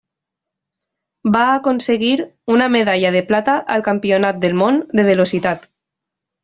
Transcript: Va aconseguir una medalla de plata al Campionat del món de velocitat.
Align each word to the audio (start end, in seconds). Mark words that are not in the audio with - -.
Va 1.35 1.43
aconseguir 1.57 2.09
una 2.55 2.71
medalla 2.79 3.15
de 3.19 3.23
plata 3.31 3.59
al 3.77 3.87
Campionat 3.93 4.45
del 4.47 4.61
món 4.65 4.85
de 5.01 5.11
velocitat. 5.15 5.75